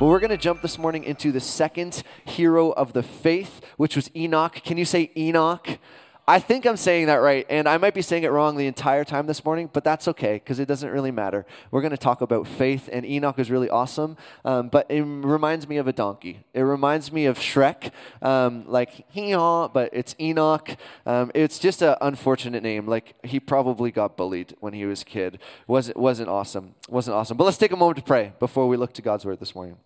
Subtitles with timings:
[0.00, 3.96] But we're going to jump this morning into the second hero of the faith, which
[3.96, 4.54] was Enoch.
[4.64, 5.78] Can you say Enoch?
[6.26, 9.04] I think I'm saying that right, and I might be saying it wrong the entire
[9.04, 11.44] time this morning, but that's okay because it doesn't really matter.
[11.70, 15.68] We're going to talk about faith, and Enoch is really awesome, um, but it reminds
[15.68, 16.46] me of a donkey.
[16.54, 17.90] It reminds me of Shrek,
[18.22, 20.76] um, like hee but it's Enoch.
[21.04, 22.86] Um, it's just an unfortunate name.
[22.86, 25.40] Like he probably got bullied when he was a kid.
[25.66, 26.74] wasn't wasn't awesome.
[26.88, 27.36] wasn't awesome.
[27.36, 29.76] But let's take a moment to pray before we look to God's word this morning.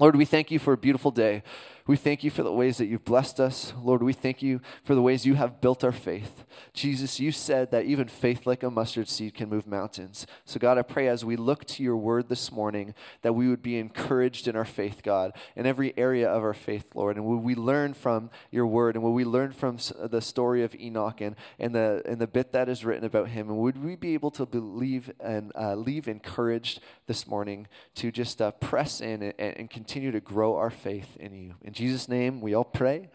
[0.00, 1.42] Lord, we thank you for a beautiful day.
[1.90, 3.72] We thank you for the ways that you've blessed us.
[3.82, 6.44] Lord, we thank you for the ways you have built our faith.
[6.72, 10.24] Jesus, you said that even faith like a mustard seed can move mountains.
[10.44, 13.60] So, God, I pray as we look to your word this morning that we would
[13.60, 17.16] be encouraged in our faith, God, in every area of our faith, Lord.
[17.16, 20.76] And would we learn from your word and would we learn from the story of
[20.76, 23.48] Enoch and, and, the, and the bit that is written about him?
[23.48, 27.66] And would we be able to believe and uh, leave encouraged this morning
[27.96, 31.54] to just uh, press in and, and continue to grow our faith in you?
[31.62, 33.08] In Jesus' name, we all pray.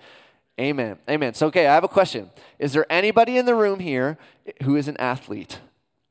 [0.59, 0.97] Amen.
[1.09, 1.33] Amen.
[1.33, 2.31] So, okay, I have a question.
[2.59, 4.17] Is there anybody in the room here
[4.63, 5.59] who is an athlete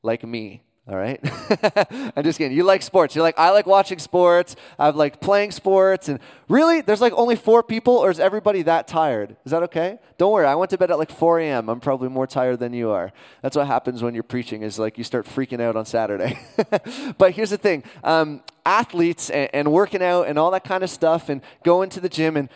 [0.01, 0.61] like me?
[0.87, 1.19] All right?
[2.15, 2.55] I'm just kidding.
[2.55, 3.15] You like sports.
[3.15, 4.55] You're like, I like watching sports.
[4.77, 6.09] I like playing sports.
[6.09, 9.35] And really, there's like only four people, or is everybody that tired?
[9.45, 9.97] Is that okay?
[10.19, 10.45] Don't worry.
[10.45, 11.69] I went to bed at like 4 a.m.
[11.69, 13.11] I'm probably more tired than you are.
[13.41, 16.37] That's what happens when you're preaching, is like you start freaking out on Saturday.
[17.17, 20.91] but here's the thing um, athletes and, and working out and all that kind of
[20.91, 22.47] stuff and going to the gym and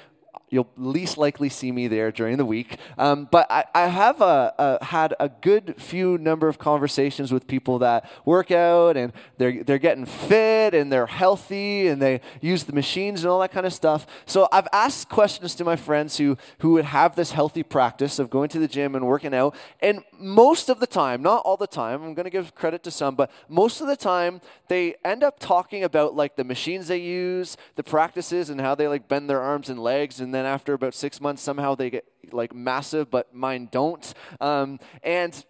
[0.49, 2.77] You'll least likely see me there during the week.
[2.97, 7.47] Um, but I, I have a, a, had a good few number of conversations with
[7.47, 12.63] people that work out and they're, they're getting fit and they're healthy and they use
[12.63, 14.07] the machines and all that kind of stuff.
[14.25, 18.29] So I've asked questions to my friends who, who would have this healthy practice of
[18.29, 19.55] going to the gym and working out.
[19.81, 22.91] And most of the time, not all the time, I'm going to give credit to
[22.91, 26.97] some, but most of the time they end up talking about like the machines they
[26.97, 30.73] use, the practices, and how they like bend their arms and legs and then after
[30.73, 34.13] about six months, somehow they get like massive, but mine don't.
[34.39, 35.45] Um, and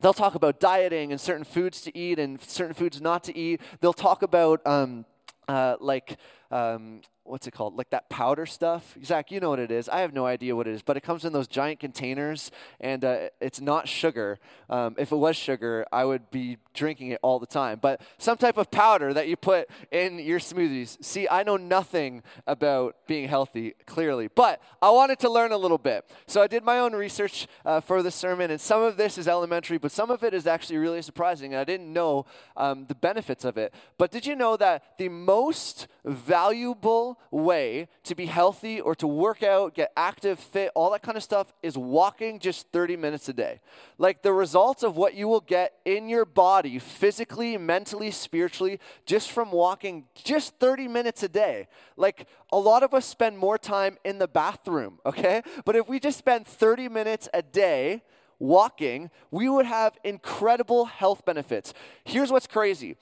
[0.00, 3.60] they'll talk about dieting and certain foods to eat and certain foods not to eat.
[3.80, 5.04] They'll talk about um,
[5.48, 6.18] uh, like
[6.50, 7.76] um, what's it called?
[7.76, 8.96] Like that powder stuff.
[9.02, 9.88] Zach, you know what it is.
[9.88, 13.04] I have no idea what it is, but it comes in those giant containers, and
[13.04, 14.38] uh, it's not sugar.
[14.68, 17.78] Um, if it was sugar, I would be drinking it all the time.
[17.80, 21.02] But some type of powder that you put in your smoothies.
[21.02, 25.78] See, I know nothing about being healthy, clearly, but I wanted to learn a little
[25.78, 26.04] bit.
[26.26, 29.28] So I did my own research uh, for the sermon, and some of this is
[29.28, 32.94] elementary, but some of it is actually really surprising, and I didn't know um, the
[32.94, 33.72] benefits of it.
[33.96, 39.42] But did you know that the most valuable way to be healthy or to work
[39.42, 43.32] out, get active, fit, all that kind of stuff is walking just 30 minutes a
[43.32, 43.60] day.
[43.98, 49.30] Like the results of what you will get in your body, physically, mentally, spiritually, just
[49.30, 51.68] from walking just 30 minutes a day.
[51.96, 55.42] Like a lot of us spend more time in the bathroom, okay?
[55.64, 58.02] But if we just spend 30 minutes a day,
[58.38, 61.72] walking, we would have incredible health benefits.
[62.04, 62.96] Here's what's crazy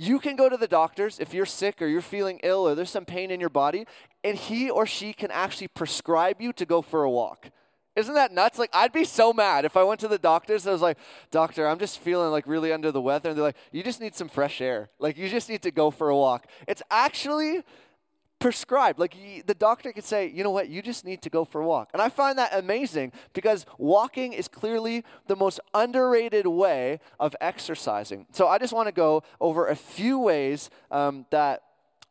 [0.00, 2.88] you can go to the doctors if you're sick or you're feeling ill or there's
[2.88, 3.84] some pain in your body,
[4.24, 7.50] and he or she can actually prescribe you to go for a walk.
[7.96, 8.58] Isn't that nuts?
[8.58, 10.96] Like, I'd be so mad if I went to the doctors and I was like,
[11.30, 13.28] Doctor, I'm just feeling like really under the weather.
[13.28, 14.88] And they're like, You just need some fresh air.
[14.98, 16.46] Like, you just need to go for a walk.
[16.66, 17.62] It's actually
[18.40, 18.98] prescribed.
[18.98, 19.14] Like
[19.46, 21.90] the doctor could say, you know what, you just need to go for a walk.
[21.92, 28.26] And I find that amazing because walking is clearly the most underrated way of exercising.
[28.32, 31.62] So I just want to go over a few ways um, that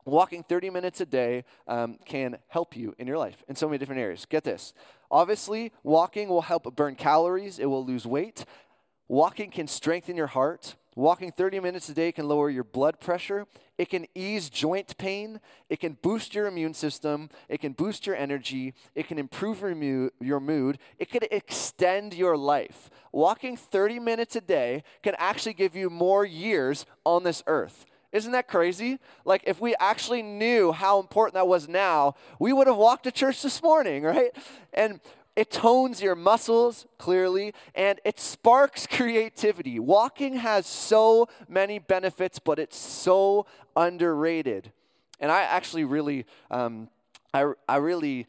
[0.06, 3.77] walking 30 minutes a day um, can help you in your life in so many
[3.77, 4.25] different areas.
[4.25, 4.74] Get this.
[5.12, 8.45] Obviously, walking will help burn calories, it will lose weight.
[9.07, 10.75] Walking can strengthen your heart.
[11.00, 13.48] Walking 30 minutes a day can lower your blood pressure.
[13.78, 15.40] It can ease joint pain.
[15.69, 17.30] It can boost your immune system.
[17.48, 18.74] It can boost your energy.
[18.96, 19.62] It can improve
[20.19, 20.78] your mood.
[20.98, 22.90] It can extend your life.
[23.13, 27.86] Walking 30 minutes a day can actually give you more years on this earth.
[28.12, 29.00] Isn't that crazy?
[29.24, 33.12] Like, if we actually knew how important that was now, we would have walked to
[33.12, 34.31] church this morning, right?
[34.74, 35.00] And
[35.39, 39.80] it tones your muscles clearly, and it sparks creativity.
[39.80, 44.74] Walking has so many benefits, but it's so underrated.
[45.18, 46.89] And I actually really, um,
[47.33, 48.27] I, I really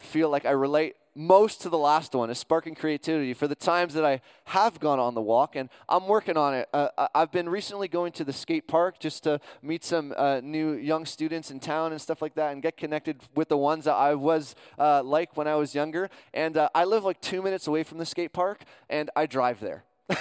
[0.00, 3.94] feel like I relate most to the last one is sparking creativity for the times
[3.94, 6.68] that I have gone on the walk, and I'm working on it.
[6.72, 10.72] Uh, I've been recently going to the skate park just to meet some uh, new
[10.72, 13.94] young students in town and stuff like that, and get connected with the ones that
[13.94, 16.10] I was uh, like when I was younger.
[16.32, 19.60] And uh, I live like two minutes away from the skate park, and I drive
[19.60, 19.84] there.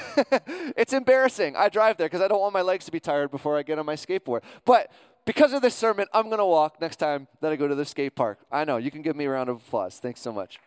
[0.77, 1.55] it's embarrassing.
[1.55, 3.79] I drive there because I don't want my legs to be tired before I get
[3.79, 4.41] on my skateboard.
[4.65, 4.91] But
[5.25, 7.85] because of this sermon, I'm going to walk next time that I go to the
[7.85, 8.39] skate park.
[8.51, 8.77] I know.
[8.77, 9.99] You can give me a round of applause.
[9.99, 10.59] Thanks so much.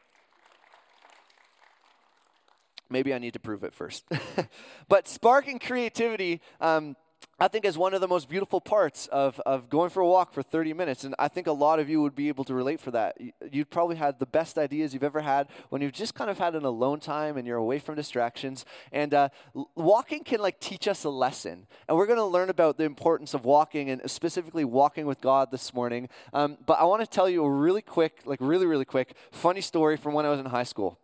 [2.93, 4.05] Maybe I need to prove it first.
[4.89, 6.95] but sparking creativity, um,
[7.39, 10.33] I think is one of the most beautiful parts of, of going for a walk
[10.33, 11.03] for 30 minutes.
[11.03, 13.17] And I think a lot of you would be able to relate for that.
[13.51, 16.55] You'd probably had the best ideas you've ever had when you've just kind of had
[16.55, 18.65] an alone time and you're away from distractions.
[18.93, 19.31] And uh,
[19.75, 21.67] walking can like teach us a lesson.
[21.89, 25.51] And we're going to learn about the importance of walking and specifically walking with God
[25.51, 26.09] this morning.
[26.33, 29.63] Um, but I want to tell you a really quick, like really, really quick, funny
[29.63, 31.01] story from when I was in high school.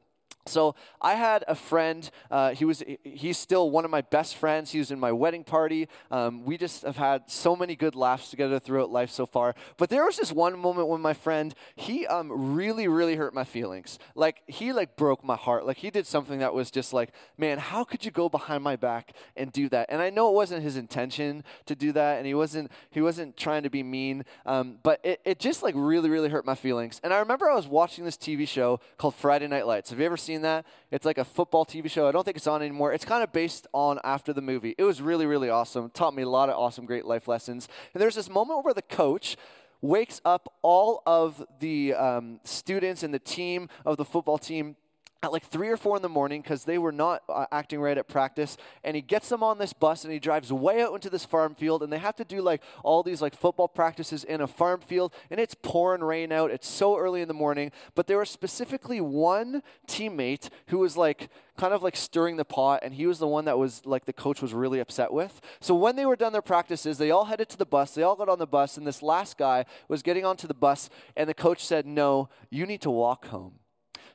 [0.47, 2.11] So I had a friend.
[2.31, 4.73] Uh, he was he's still one of my best friends.
[4.73, 5.89] He was in my wedding party.
[6.11, 9.55] Um, we just have had so many good laughs together throughout life so far.
[9.77, 13.45] But there was this one moment when my friend he um, really really hurt my
[13.45, 13.99] feelings.
[14.15, 15.67] Like he like broke my heart.
[15.67, 18.77] Like he did something that was just like, man, how could you go behind my
[18.77, 19.87] back and do that?
[19.91, 23.37] And I know it wasn't his intention to do that, and he wasn't he wasn't
[23.37, 24.25] trying to be mean.
[24.47, 27.01] Um, but it, it just like really really hurt my feelings.
[27.05, 29.91] And I remember I was watching this TV show called Friday Night Lights.
[29.91, 30.65] Have you ever seen seen that?
[30.91, 32.09] It's like a football TV show.
[32.09, 32.93] I don't think it's on anymore.
[32.93, 34.75] It's kind of based on after the movie.
[34.79, 35.91] It was really, really awesome.
[35.91, 37.69] taught me a lot of awesome, great life lessons.
[37.93, 39.37] And there's this moment where the coach
[39.81, 44.77] wakes up all of the um, students and the team of the football team
[45.23, 47.99] at like three or four in the morning because they were not uh, acting right
[47.99, 51.11] at practice and he gets them on this bus and he drives way out into
[51.11, 54.41] this farm field and they have to do like all these like football practices in
[54.41, 58.07] a farm field and it's pouring rain out it's so early in the morning but
[58.07, 62.95] there was specifically one teammate who was like kind of like stirring the pot and
[62.95, 65.41] he was the one that was like the coach was really upset with.
[65.59, 68.15] So when they were done their practices they all headed to the bus they all
[68.15, 71.35] got on the bus and this last guy was getting onto the bus and the
[71.35, 73.55] coach said no you need to walk home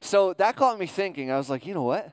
[0.03, 1.31] so that got me thinking.
[1.31, 2.11] I was like, you know what?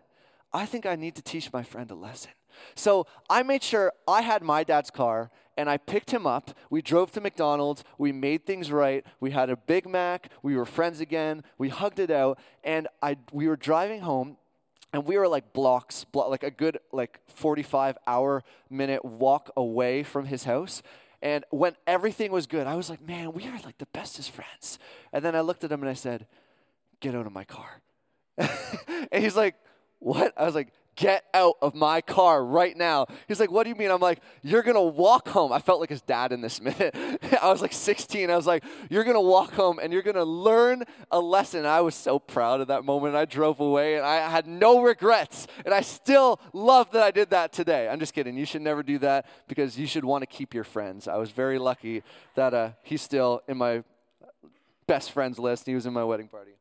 [0.52, 2.30] I think I need to teach my friend a lesson.
[2.74, 6.56] So I made sure I had my dad's car and I picked him up.
[6.70, 7.82] We drove to McDonald's.
[7.98, 9.04] We made things right.
[9.18, 10.30] We had a Big Mac.
[10.42, 11.42] We were friends again.
[11.58, 12.38] We hugged it out.
[12.62, 14.36] And I, we were driving home
[14.92, 20.26] and we were like blocks, like a good like 45 hour minute walk away from
[20.26, 20.82] his house.
[21.22, 24.78] And when everything was good, I was like, man, we are like the bestest friends.
[25.12, 26.26] And then I looked at him and I said,
[27.00, 27.80] get out of my car.
[28.38, 29.56] and he's like,
[29.98, 30.32] what?
[30.36, 33.06] I was like, get out of my car right now.
[33.26, 33.90] He's like, what do you mean?
[33.90, 35.50] I'm like, you're going to walk home.
[35.50, 36.94] I felt like his dad in this minute.
[37.42, 38.30] I was like 16.
[38.30, 41.64] I was like, you're going to walk home and you're going to learn a lesson.
[41.64, 43.16] I was so proud of that moment.
[43.16, 45.46] I drove away and I had no regrets.
[45.64, 47.88] And I still love that I did that today.
[47.88, 48.36] I'm just kidding.
[48.36, 51.08] You should never do that because you should want to keep your friends.
[51.08, 52.02] I was very lucky
[52.34, 53.84] that uh, he's still in my
[54.86, 55.66] best friends list.
[55.66, 56.59] He was in my wedding party.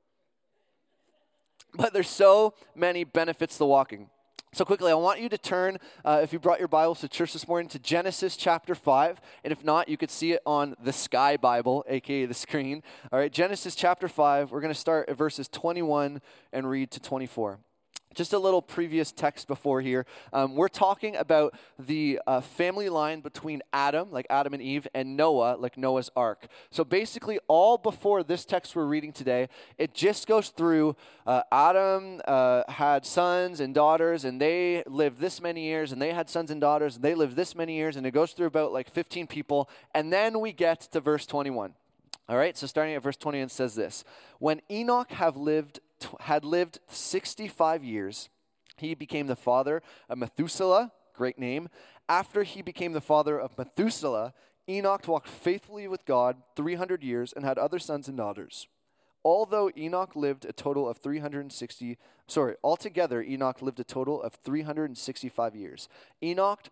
[1.75, 4.09] But there's so many benefits to walking.
[4.51, 7.33] So, quickly, I want you to turn, uh, if you brought your Bibles to church
[7.33, 9.21] this morning, to Genesis chapter 5.
[9.43, 12.81] And if not, you could see it on the Sky Bible, aka the screen.
[13.11, 14.51] All right, Genesis chapter 5.
[14.51, 16.19] We're going to start at verses 21
[16.51, 17.59] and read to 24.
[18.15, 20.07] Just a little previous text before here.
[20.33, 25.15] Um, we're talking about the uh, family line between Adam, like Adam and Eve, and
[25.15, 26.47] Noah, like Noah's ark.
[26.71, 29.47] So basically, all before this text we're reading today,
[29.77, 30.95] it just goes through
[31.27, 36.11] uh, Adam uh, had sons and daughters, and they lived this many years, and they
[36.11, 38.73] had sons and daughters, and they lived this many years, and it goes through about
[38.73, 39.69] like 15 people.
[39.93, 41.75] And then we get to verse 21.
[42.27, 44.03] All right, so starting at verse 20, it says this
[44.39, 45.79] When Enoch have lived
[46.21, 48.29] had lived 65 years,
[48.77, 51.69] he became the father of Methuselah, great name.
[52.07, 54.33] After he became the father of Methuselah,
[54.67, 58.67] Enoch walked faithfully with God 300 years and had other sons and daughters.
[59.23, 65.55] Although Enoch lived a total of 360, sorry, altogether Enoch lived a total of 365
[65.55, 65.89] years.
[66.23, 66.69] Enoch,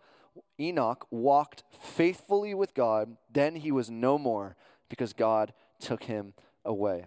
[0.58, 4.56] Enoch walked faithfully with God, then he was no more
[4.88, 6.32] because God took him
[6.64, 7.04] away.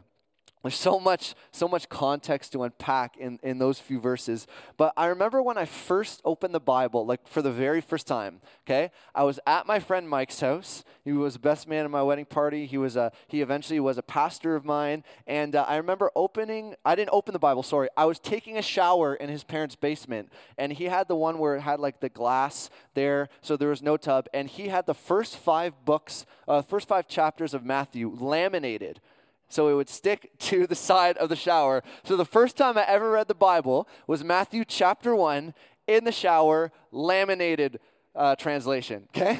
[0.63, 4.45] There's so much, so much context to unpack in, in those few verses.
[4.77, 8.41] But I remember when I first opened the Bible, like for the very first time,
[8.67, 8.91] okay?
[9.15, 10.83] I was at my friend Mike's house.
[11.03, 12.67] He was the best man at my wedding party.
[12.67, 15.03] He was a, he eventually was a pastor of mine.
[15.25, 17.89] And uh, I remember opening, I didn't open the Bible, sorry.
[17.97, 20.31] I was taking a shower in his parents' basement.
[20.59, 23.81] And he had the one where it had like the glass there, so there was
[23.81, 24.27] no tub.
[24.31, 29.01] And he had the first five books, uh, first five chapters of Matthew laminated
[29.53, 31.83] so it would stick to the side of the shower.
[32.03, 35.53] So the first time I ever read the Bible was Matthew chapter 1
[35.87, 37.79] in the shower, laminated
[38.13, 39.39] uh, translation, okay?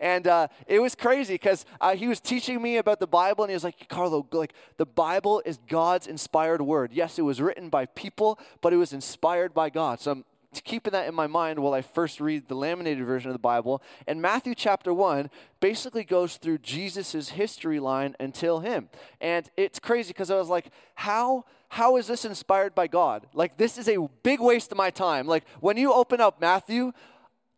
[0.00, 3.50] and uh, it was crazy because uh, he was teaching me about the Bible, and
[3.50, 6.90] he was like, Carlo, like the Bible is God's inspired word.
[6.92, 10.00] Yes, it was written by people, but it was inspired by God.
[10.00, 10.24] So I'm
[10.58, 13.82] keeping that in my mind while I first read the laminated version of the Bible.
[14.08, 15.30] And Matthew chapter 1
[15.60, 18.88] basically goes through Jesus' history line until him.
[19.20, 23.28] And it's crazy because I was like, how, how is this inspired by God?
[23.32, 25.28] Like, this is a big waste of my time.
[25.28, 26.92] Like, when you open up Matthew,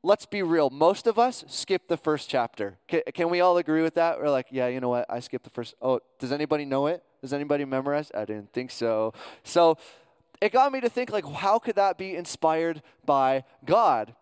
[0.02, 0.68] let's be real.
[0.68, 2.78] Most of us skip the first chapter.
[2.88, 4.20] Can, can we all agree with that?
[4.20, 5.06] We're like, yeah, you know what?
[5.08, 5.74] I skipped the first.
[5.80, 7.02] Oh, does anybody know it?
[7.22, 8.10] Does anybody memorize?
[8.14, 9.14] I didn't think so.
[9.44, 9.78] So,
[10.42, 14.14] it got me to think like how could that be inspired by God?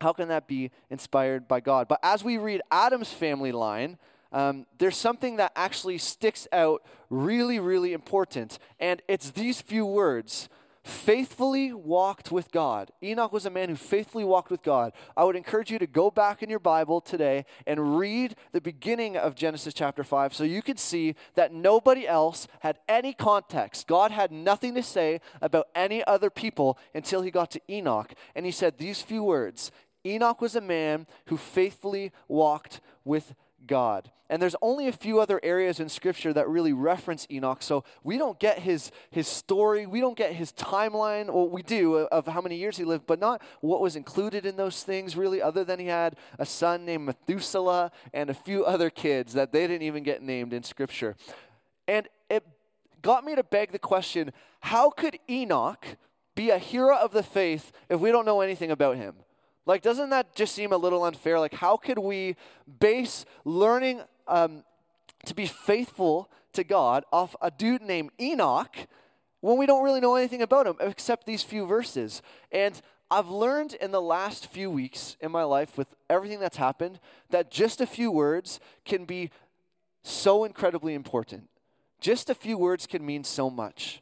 [0.00, 1.88] How can that be inspired by God?
[1.88, 3.98] But as we read Adam's family line,
[4.32, 8.58] um, there's something that actually sticks out really, really important.
[8.80, 10.48] And it's these few words
[10.88, 12.90] faithfully walked with God.
[13.02, 14.92] Enoch was a man who faithfully walked with God.
[15.16, 19.16] I would encourage you to go back in your Bible today and read the beginning
[19.16, 23.86] of Genesis chapter 5 so you could see that nobody else had any context.
[23.86, 28.14] God had nothing to say about any other people until he got to Enoch.
[28.34, 29.70] And he said these few words
[30.06, 33.34] Enoch was a man who faithfully walked with God.
[34.30, 38.18] And there's only a few other areas in Scripture that really reference Enoch, so we
[38.18, 42.26] don't get his, his story, we don't get his timeline, well, we do, uh, of
[42.26, 45.64] how many years he lived, but not what was included in those things, really, other
[45.64, 49.82] than he had a son named Methuselah and a few other kids that they didn't
[49.82, 51.16] even get named in Scripture.
[51.86, 52.44] And it
[53.00, 55.96] got me to beg the question how could Enoch
[56.34, 59.14] be a hero of the faith if we don't know anything about him?
[59.68, 61.38] Like, doesn't that just seem a little unfair?
[61.38, 62.36] Like, how could we
[62.80, 64.64] base learning um,
[65.26, 68.74] to be faithful to God off a dude named Enoch
[69.42, 72.22] when we don't really know anything about him except these few verses?
[72.50, 76.98] And I've learned in the last few weeks in my life with everything that's happened
[77.28, 79.30] that just a few words can be
[80.02, 81.50] so incredibly important.
[82.00, 84.00] Just a few words can mean so much.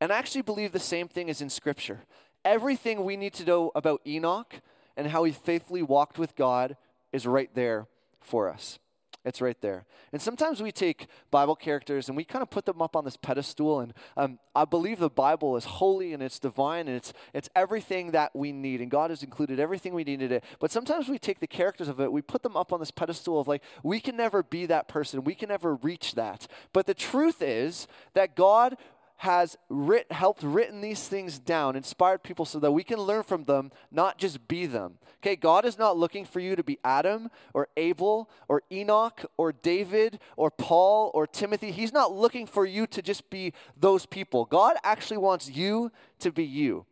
[0.00, 2.00] And I actually believe the same thing is in Scripture.
[2.44, 4.60] Everything we need to know about Enoch
[4.98, 6.76] and how he faithfully walked with God
[7.12, 7.86] is right there
[8.20, 8.78] for us.
[9.24, 9.84] It's right there.
[10.12, 13.16] And sometimes we take Bible characters and we kind of put them up on this
[13.16, 13.80] pedestal.
[13.80, 18.12] And um, I believe the Bible is holy and it's divine and it's, it's everything
[18.12, 18.80] that we need.
[18.80, 20.44] And God has included everything we need in it.
[20.60, 23.38] But sometimes we take the characters of it, we put them up on this pedestal
[23.38, 25.24] of like, we can never be that person.
[25.24, 26.46] We can never reach that.
[26.72, 28.76] But the truth is that God
[29.18, 33.44] has writ, helped written these things down, inspired people so that we can learn from
[33.44, 34.98] them, not just be them.
[35.20, 39.50] Okay, God is not looking for you to be Adam or Abel or Enoch or
[39.52, 41.72] David or Paul or Timothy.
[41.72, 44.44] He's not looking for you to just be those people.
[44.44, 46.86] God actually wants you to be you.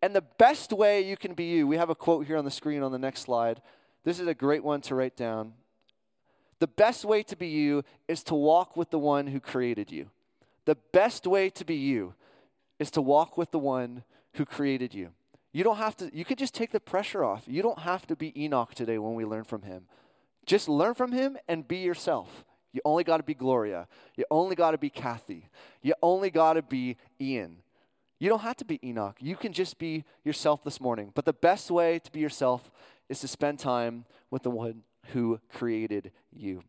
[0.00, 2.50] And the best way you can be you, we have a quote here on the
[2.50, 3.60] screen on the next slide.
[4.04, 5.54] This is a great one to write down.
[6.60, 10.10] The best way to be you is to walk with the one who created you.
[10.64, 12.14] The best way to be you
[12.78, 14.04] is to walk with the one
[14.34, 15.10] who created you.
[15.52, 17.44] You don't have to, you could just take the pressure off.
[17.46, 19.84] You don't have to be Enoch today when we learn from him.
[20.46, 22.44] Just learn from him and be yourself.
[22.72, 23.86] You only got to be Gloria.
[24.16, 25.48] You only got to be Kathy.
[25.82, 27.58] You only got to be Ian.
[28.18, 29.16] You don't have to be Enoch.
[29.20, 31.12] You can just be yourself this morning.
[31.14, 32.70] But the best way to be yourself
[33.08, 36.62] is to spend time with the one who created you.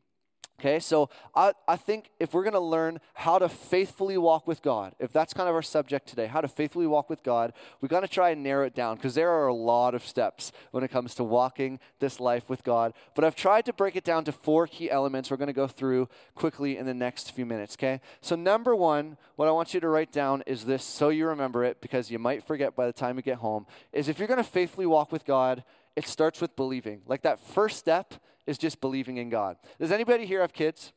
[0.60, 4.62] Okay, so I, I think if we're going to learn how to faithfully walk with
[4.62, 7.90] God, if that's kind of our subject today, how to faithfully walk with God, we've
[7.90, 10.84] got to try and narrow it down because there are a lot of steps when
[10.84, 12.94] it comes to walking this life with God.
[13.16, 15.68] But I've tried to break it down to four key elements we're going to go
[15.68, 18.00] through quickly in the next few minutes, okay?
[18.22, 21.64] So, number one, what I want you to write down is this so you remember
[21.66, 24.38] it because you might forget by the time you get home is if you're going
[24.38, 25.64] to faithfully walk with God,
[25.96, 27.02] it starts with believing.
[27.06, 28.14] Like that first step
[28.46, 29.58] is just believing in God.
[29.80, 30.94] Does anybody here have kids?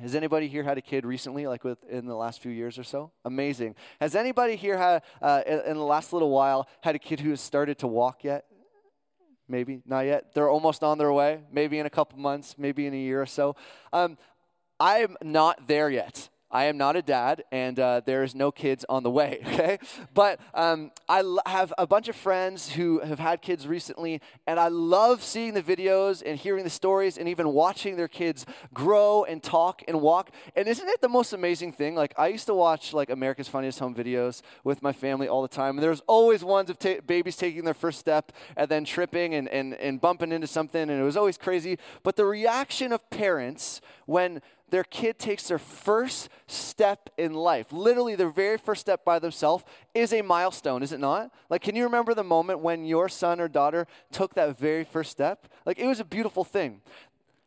[0.00, 3.10] Has anybody here had a kid recently, like within the last few years or so?
[3.24, 3.74] Amazing.
[4.00, 7.40] Has anybody here had, uh, in the last little while, had a kid who has
[7.40, 8.44] started to walk yet?
[9.48, 10.34] Maybe not yet.
[10.34, 11.40] They're almost on their way.
[11.50, 12.54] Maybe in a couple months.
[12.58, 13.56] Maybe in a year or so.
[13.92, 14.18] Um,
[14.78, 16.28] I'm not there yet.
[16.50, 19.78] I am not a dad, and uh, there's no kids on the way, okay?
[20.14, 24.58] But um, I l- have a bunch of friends who have had kids recently, and
[24.58, 29.24] I love seeing the videos and hearing the stories and even watching their kids grow
[29.24, 30.30] and talk and walk.
[30.56, 31.94] And isn't it the most amazing thing?
[31.94, 35.48] Like, I used to watch, like, America's Funniest Home Videos with my family all the
[35.48, 39.34] time, and there's always ones of ta- babies taking their first step and then tripping
[39.34, 41.78] and, and, and bumping into something, and it was always crazy.
[42.02, 48.14] But the reaction of parents when their kid takes their first step in life, literally
[48.14, 51.30] their very first step by themselves, is a milestone, is it not?
[51.50, 55.10] Like, can you remember the moment when your son or daughter took that very first
[55.10, 55.48] step?
[55.64, 56.80] Like, it was a beautiful thing.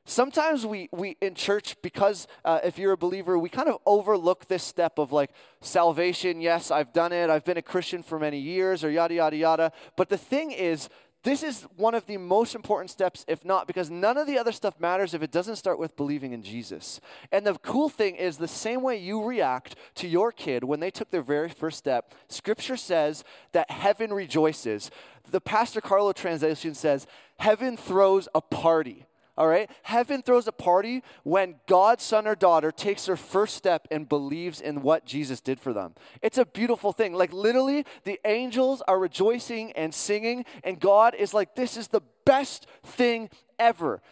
[0.04, 4.48] Sometimes we, we in church, because uh, if you're a believer, we kind of overlook
[4.48, 5.30] this step of like
[5.62, 6.42] salvation.
[6.42, 7.30] Yes, I've done it.
[7.30, 9.72] I've been a Christian for many years, or yada, yada, yada.
[9.96, 10.90] But the thing is,
[11.24, 14.52] this is one of the most important steps, if not, because none of the other
[14.52, 17.00] stuff matters if it doesn't start with believing in Jesus.
[17.32, 20.90] And the cool thing is, the same way you react to your kid when they
[20.90, 24.90] took their very first step, Scripture says that heaven rejoices.
[25.30, 27.06] The Pastor Carlo translation says,
[27.38, 29.06] Heaven throws a party
[29.42, 29.72] all right?
[29.82, 34.62] Heaven throws a party when God's son or daughter takes their first step and believes
[34.62, 35.96] in what Jesus did for them.
[36.22, 37.16] It's a beautiful thing.
[37.16, 42.04] Like, literally, the angels are rejoicing and singing, and God is like, this is the
[42.24, 44.04] best thing ever.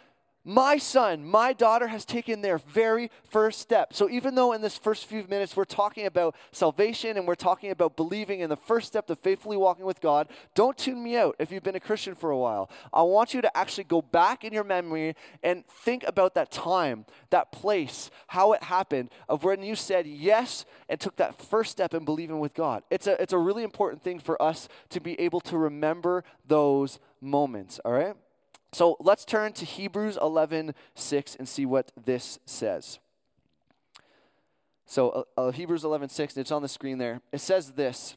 [0.45, 3.93] My son, my daughter has taken their very first step.
[3.93, 7.71] So, even though in this first few minutes we're talking about salvation and we're talking
[7.71, 11.35] about believing in the first step to faithfully walking with God, don't tune me out
[11.39, 12.71] if you've been a Christian for a while.
[12.93, 17.05] I want you to actually go back in your memory and think about that time,
[17.31, 21.93] that place, how it happened, of when you said yes and took that first step
[21.93, 22.83] in believing with God.
[22.89, 26.97] It's a, it's a really important thing for us to be able to remember those
[27.19, 28.15] moments, all right?
[28.71, 32.99] So let's turn to Hebrews 11 6 and see what this says.
[34.85, 37.21] So uh, uh, Hebrews 11 6, and it's on the screen there.
[37.31, 38.15] It says this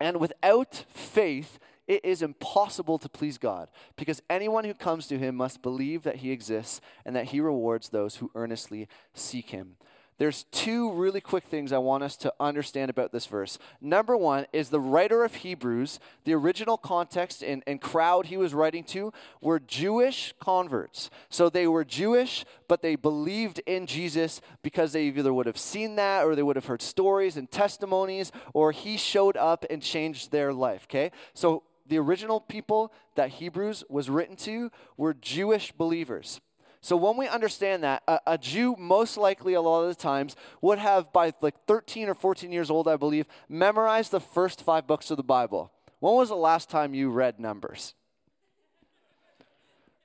[0.00, 1.58] And without faith,
[1.88, 6.16] it is impossible to please God, because anyone who comes to him must believe that
[6.16, 9.76] he exists and that he rewards those who earnestly seek him.
[10.22, 13.58] There's two really quick things I want us to understand about this verse.
[13.80, 18.54] Number one is the writer of Hebrews, the original context and, and crowd he was
[18.54, 21.10] writing to were Jewish converts.
[21.28, 25.96] So they were Jewish, but they believed in Jesus because they either would have seen
[25.96, 30.30] that or they would have heard stories and testimonies or he showed up and changed
[30.30, 31.10] their life, okay?
[31.34, 36.40] So the original people that Hebrews was written to were Jewish believers.
[36.82, 40.34] So when we understand that, a, a, Jew most likely a lot of the times
[40.60, 44.88] would have, by like 13 or 14 years old, I believe, memorized the first five
[44.88, 45.70] books of the Bible.
[46.00, 47.94] When was the last time you read Numbers?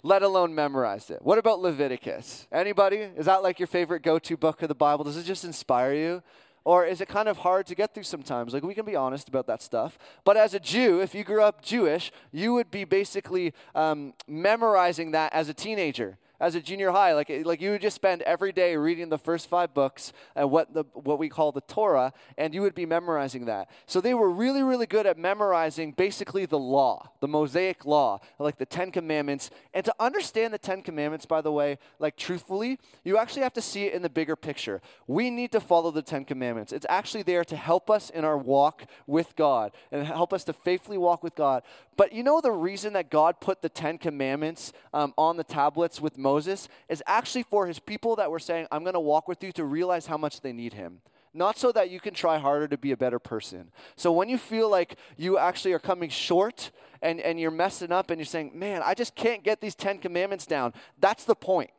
[0.03, 1.23] Let alone memorized it.
[1.23, 2.45] What about Leviticus?
[2.51, 2.97] Anybody?
[2.97, 5.03] Is that like your favorite go-to book of the Bible?
[5.03, 6.21] Does it just inspire you?
[6.63, 8.53] Or is it kind of hard to get through sometimes?
[8.53, 9.97] Like, we can be honest about that stuff.
[10.23, 15.11] But as a Jew, if you grew up Jewish, you would be basically um, memorizing
[15.11, 17.13] that as a teenager as a junior high.
[17.13, 20.73] Like, like you would just spend every day reading the first five books, uh, what,
[20.73, 23.69] the, what we call the Torah, and you would be memorizing that.
[23.86, 28.58] So they were really, really good at memorizing basically the law, the Mosaic law, like
[28.58, 29.50] the Ten Commandments.
[29.73, 33.62] And to understand the Ten Commandments, by the way, like truthfully, you actually have to
[33.62, 34.82] see it in the bigger picture.
[35.08, 36.71] We need to follow the Ten Commandments.
[36.71, 40.54] It's actually there to help us in our walk with God and help us to
[40.54, 41.63] faithfully walk with God.
[41.95, 46.00] But you know the reason that God put the Ten Commandments um, on the tablets
[46.00, 49.43] with Moses is actually for his people that were saying, I'm going to walk with
[49.43, 51.01] you to realize how much they need him.
[51.33, 53.71] Not so that you can try harder to be a better person.
[53.95, 58.09] So when you feel like you actually are coming short and, and you're messing up
[58.09, 61.69] and you're saying, man, I just can't get these Ten Commandments down, that's the point.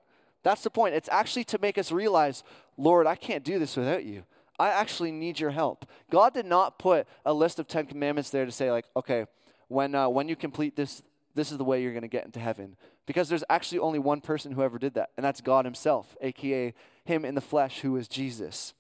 [0.45, 0.95] That's the point.
[0.95, 2.45] It's actually to make us realize,
[2.77, 4.23] Lord, I can't do this without you.
[4.59, 5.87] I actually need your help.
[6.11, 9.27] God did not put a list of Ten Commandments there to say, like, okay,
[9.69, 11.03] when, uh, when you complete this,
[11.35, 12.77] this is the way you're going to get into heaven.
[13.09, 16.75] Because there's actually only one person who ever did that, and that's God Himself, aka
[17.07, 18.75] Him in the flesh, who is Jesus.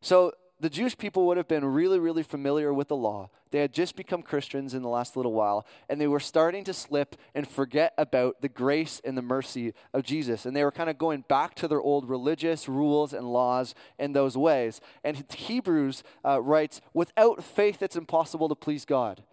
[0.00, 3.28] So the Jewish people would have been really, really familiar with the law.
[3.50, 6.72] They had just become Christians in the last little while, and they were starting to
[6.72, 10.46] slip and forget about the grace and the mercy of Jesus.
[10.46, 14.14] And they were kind of going back to their old religious rules and laws in
[14.14, 14.80] those ways.
[15.04, 19.24] And Hebrews uh, writes, without faith, it's impossible to please God.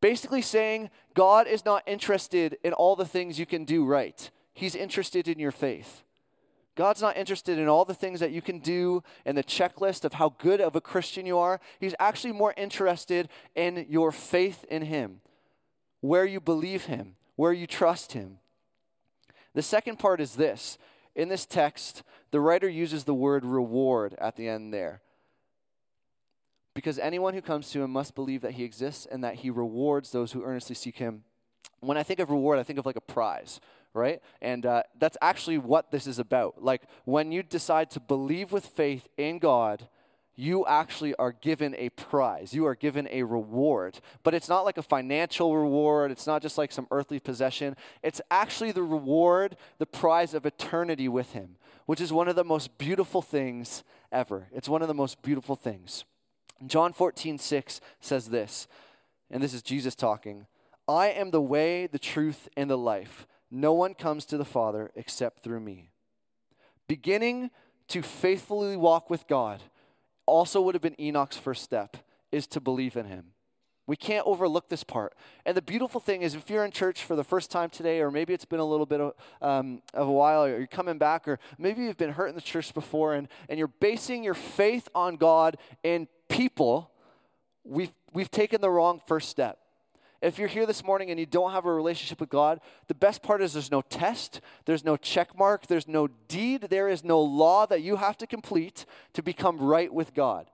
[0.00, 4.74] Basically, saying God is not interested in all the things you can do right, He's
[4.74, 6.02] interested in your faith.
[6.76, 10.14] God's not interested in all the things that you can do and the checklist of
[10.14, 11.58] how good of a Christian you are.
[11.80, 15.20] He's actually more interested in your faith in Him,
[16.00, 18.38] where you believe Him, where you trust Him.
[19.54, 20.76] The second part is this
[21.14, 25.00] in this text, the writer uses the word reward at the end there.
[26.76, 30.12] Because anyone who comes to him must believe that he exists and that he rewards
[30.12, 31.24] those who earnestly seek him.
[31.80, 33.60] When I think of reward, I think of like a prize,
[33.94, 34.20] right?
[34.42, 36.62] And uh, that's actually what this is about.
[36.62, 39.88] Like when you decide to believe with faith in God,
[40.34, 42.52] you actually are given a prize.
[42.52, 43.98] You are given a reward.
[44.22, 47.74] But it's not like a financial reward, it's not just like some earthly possession.
[48.02, 52.44] It's actually the reward, the prize of eternity with Him, which is one of the
[52.44, 54.48] most beautiful things ever.
[54.52, 56.04] It's one of the most beautiful things.
[56.64, 58.66] John 14, 6 says this,
[59.30, 60.46] and this is Jesus talking
[60.88, 63.26] I am the way, the truth, and the life.
[63.50, 65.90] No one comes to the Father except through me.
[66.88, 67.50] Beginning
[67.88, 69.62] to faithfully walk with God
[70.26, 71.96] also would have been Enoch's first step,
[72.32, 73.26] is to believe in him.
[73.86, 75.14] We can't overlook this part.
[75.44, 78.10] And the beautiful thing is, if you're in church for the first time today, or
[78.10, 81.28] maybe it's been a little bit of, um, of a while, or you're coming back,
[81.28, 84.88] or maybe you've been hurt in the church before, and, and you're basing your faith
[84.92, 86.90] on God and people,
[87.64, 89.58] we've, we've taken the wrong first step.
[90.22, 93.22] If you're here this morning and you don't have a relationship with God, the best
[93.22, 97.20] part is there's no test, there's no check mark, there's no deed, there is no
[97.20, 100.50] law that you have to complete to become right with God.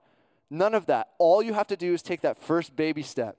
[0.49, 1.11] None of that.
[1.17, 3.37] All you have to do is take that first baby step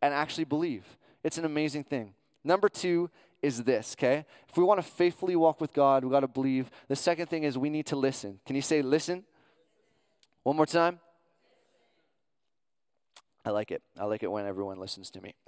[0.00, 0.96] and actually believe.
[1.24, 2.14] It's an amazing thing.
[2.44, 3.10] Number two
[3.42, 4.24] is this, okay?
[4.48, 6.70] If we want to faithfully walk with God, we got to believe.
[6.88, 8.38] The second thing is we need to listen.
[8.46, 9.24] Can you say listen?
[10.44, 11.00] One more time.
[13.46, 13.80] I like it.
[13.96, 15.36] I like it when everyone listens to me.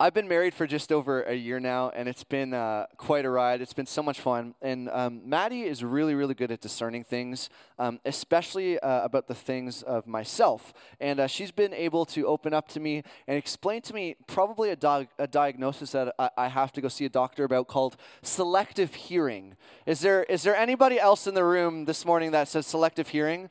[0.00, 3.28] I've been married for just over a year now, and it's been uh, quite a
[3.28, 3.60] ride.
[3.60, 4.54] It's been so much fun.
[4.62, 9.34] And um, Maddie is really, really good at discerning things, um, especially uh, about the
[9.34, 10.72] things of myself.
[10.98, 14.70] And uh, she's been able to open up to me and explain to me probably
[14.70, 18.94] a, a diagnosis that I-, I have to go see a doctor about called selective
[18.94, 19.56] hearing.
[19.84, 23.50] Is there, is there anybody else in the room this morning that says selective hearing?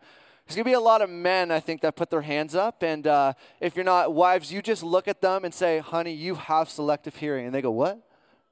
[0.49, 2.81] There's going to be a lot of men, I think, that put their hands up.
[2.81, 6.33] And uh, if you're not wives, you just look at them and say, honey, you
[6.33, 7.45] have selective hearing.
[7.45, 7.99] And they go, what?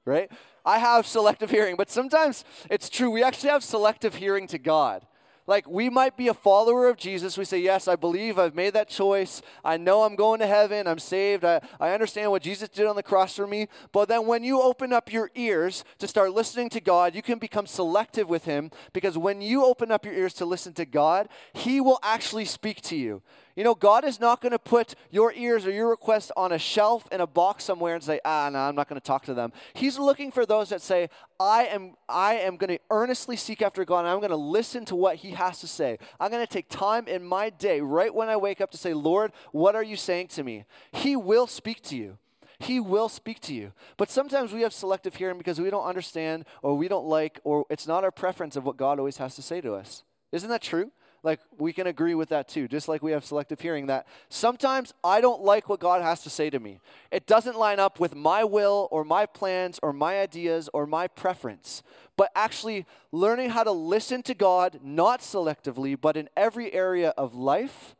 [0.05, 0.31] Right?
[0.63, 1.75] I have selective hearing.
[1.75, 3.09] But sometimes it's true.
[3.09, 5.07] We actually have selective hearing to God.
[5.47, 7.37] Like we might be a follower of Jesus.
[7.37, 9.41] We say, Yes, I believe I've made that choice.
[9.63, 10.87] I know I'm going to heaven.
[10.87, 11.45] I'm saved.
[11.45, 13.67] I, I understand what Jesus did on the cross for me.
[13.93, 17.39] But then when you open up your ears to start listening to God, you can
[17.39, 21.29] become selective with Him because when you open up your ears to listen to God,
[21.53, 23.21] He will actually speak to you.
[23.57, 26.59] You know, God is not going to put your ears or your request on a
[26.59, 29.33] shelf in a box somewhere and say, ah, no, I'm not going to talk to
[29.33, 29.51] them.
[29.73, 33.83] He's looking for those that say, I am, I am going to earnestly seek after
[33.83, 35.97] God and I'm going to listen to what He has to say.
[36.19, 38.93] I'm going to take time in my day, right when I wake up, to say,
[38.93, 40.65] Lord, what are you saying to me?
[40.91, 42.19] He will speak to you.
[42.59, 43.71] He will speak to you.
[43.97, 47.65] But sometimes we have selective hearing because we don't understand or we don't like or
[47.71, 50.03] it's not our preference of what God always has to say to us.
[50.31, 50.91] Isn't that true?
[51.27, 54.93] Like we can agree with that too, just like we have selective hearing that sometimes
[55.03, 56.79] I don't like what God has to say to me.
[57.11, 61.09] It doesn't line up with my will or my plans or my ideas or my
[61.09, 61.83] preference.
[62.15, 67.35] But actually learning how to listen to God, not selectively, but in every area of
[67.35, 67.93] life,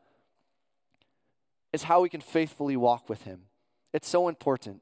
[1.73, 3.41] is how we can faithfully walk with Him.
[3.93, 4.81] It's so important.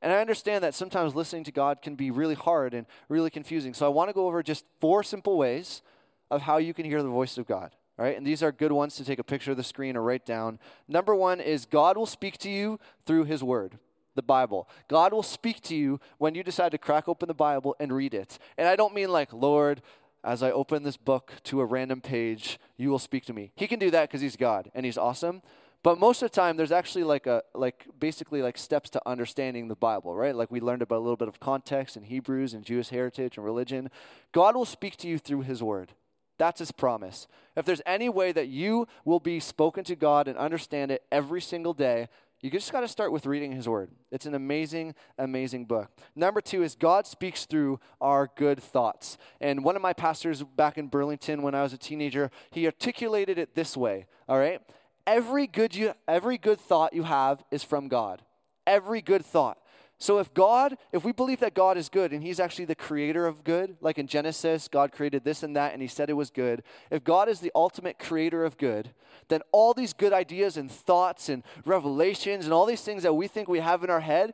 [0.00, 3.74] And I understand that sometimes listening to God can be really hard and really confusing.
[3.74, 5.82] So I want to go over just four simple ways
[6.30, 7.74] of how you can hear the voice of God.
[8.00, 10.02] All right, and these are good ones to take a picture of the screen or
[10.02, 10.58] write down.
[10.88, 13.78] Number one is God will speak to you through His Word,
[14.14, 14.70] the Bible.
[14.88, 18.14] God will speak to you when you decide to crack open the Bible and read
[18.14, 18.38] it.
[18.56, 19.82] And I don't mean like, Lord,
[20.24, 23.52] as I open this book to a random page, you will speak to me.
[23.54, 25.42] He can do that because He's God and He's awesome.
[25.82, 29.68] But most of the time, there's actually like a like basically like steps to understanding
[29.68, 30.34] the Bible, right?
[30.34, 33.44] Like we learned about a little bit of context in Hebrews and Jewish heritage and
[33.44, 33.90] religion.
[34.32, 35.92] God will speak to you through His Word.
[36.40, 37.28] That's his promise.
[37.54, 41.42] If there's any way that you will be spoken to God and understand it every
[41.42, 42.08] single day,
[42.40, 43.90] you just got to start with reading his word.
[44.10, 45.90] It's an amazing, amazing book.
[46.16, 49.18] Number two is God speaks through our good thoughts.
[49.38, 53.36] And one of my pastors back in Burlington when I was a teenager, he articulated
[53.36, 54.62] it this way, all right?
[55.06, 58.22] Every good, you, every good thought you have is from God.
[58.66, 59.58] Every good thought.
[60.00, 63.26] So if God, if we believe that God is good and he's actually the creator
[63.26, 66.30] of good, like in Genesis, God created this and that and he said it was
[66.30, 66.62] good.
[66.90, 68.92] If God is the ultimate creator of good,
[69.28, 73.28] then all these good ideas and thoughts and revelations and all these things that we
[73.28, 74.32] think we have in our head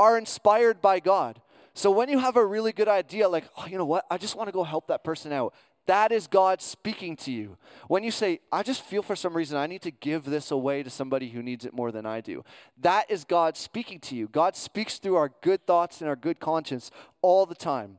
[0.00, 1.40] are inspired by God.
[1.74, 4.34] So when you have a really good idea, like, oh, you know what, I just
[4.34, 5.54] want to go help that person out,
[5.86, 7.56] that is God speaking to you.
[7.88, 10.82] When you say, I just feel for some reason I need to give this away
[10.82, 12.44] to somebody who needs it more than I do,
[12.80, 14.28] that is God speaking to you.
[14.28, 16.90] God speaks through our good thoughts and our good conscience
[17.22, 17.98] all the time.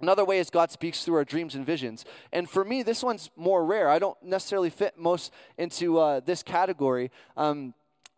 [0.00, 2.04] Another way is God speaks through our dreams and visions.
[2.32, 3.88] And for me, this one's more rare.
[3.88, 7.10] I don't necessarily fit most into uh, this category.
[7.36, 7.74] Um,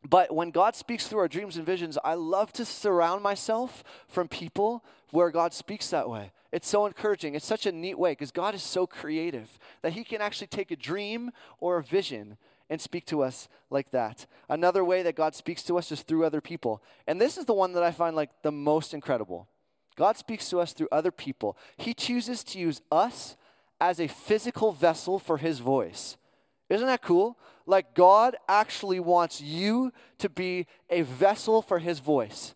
[0.09, 4.29] but when God speaks through our dreams and visions, I love to surround myself from
[4.29, 6.33] people where God speaks that way.
[6.57, 7.35] It's so encouraging.
[7.35, 10.71] It's such a neat way because God is so creative that He can actually take
[10.71, 12.39] a dream or a vision
[12.71, 14.25] and speak to us like that.
[14.49, 16.83] Another way that God speaks to us is through other people.
[17.07, 19.47] And this is the one that I find like the most incredible.
[19.97, 21.59] God speaks to us through other people.
[21.77, 23.37] He chooses to use us
[23.79, 26.17] as a physical vessel for his voice.
[26.71, 27.37] Isn't that cool?
[27.67, 32.55] Like God actually wants you to be a vessel for his voice.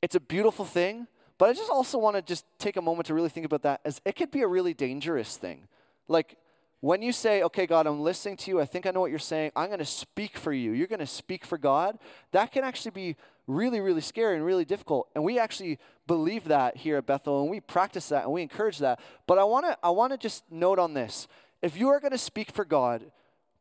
[0.00, 1.08] It's a beautiful thing,
[1.40, 3.80] but I just also want to just take a moment to really think about that
[3.82, 5.68] as it could be a really dangerous thing.
[6.06, 6.36] Like
[6.80, 9.18] when you say, okay, God, I'm listening to you, I think I know what you're
[9.18, 11.98] saying, I'm going to speak for you, you're going to speak for God,
[12.32, 15.08] that can actually be really, really scary and really difficult.
[15.14, 18.76] And we actually believe that here at Bethel, and we practice that and we encourage
[18.76, 19.00] that.
[19.26, 21.26] But I want to I want to just note on this.
[21.62, 23.10] If you are going to speak for God,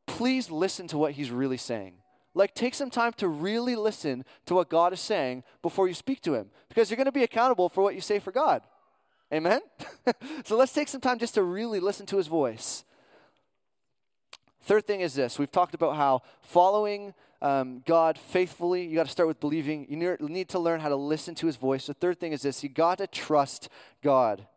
[0.05, 1.93] please listen to what he's really saying.
[2.39, 6.21] Like, take some time to really listen to what God is saying before you speak
[6.21, 8.61] to him, because you're going to be accountable for what you say for God.
[9.33, 9.59] Amen?
[10.45, 12.85] so let's take some time just to really listen to his voice.
[14.61, 19.11] Third thing is this we've talked about how following um, God faithfully, you got to
[19.11, 19.85] start with believing.
[19.89, 21.87] You need to learn how to listen to his voice.
[21.87, 23.67] The third thing is this you got to trust
[24.01, 24.47] God.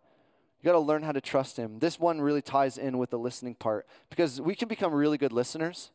[0.61, 1.81] You got to learn how to trust him.
[1.81, 5.33] This one really ties in with the listening part because we can become really good
[5.33, 5.90] listeners,